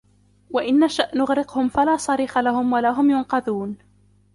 [0.49, 3.77] وَإِن نَشَأ نُغرِقهُم فَلا صَريخَ لَهُم وَلا هُم يُنقَذونَ